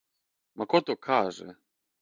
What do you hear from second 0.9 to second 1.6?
каже?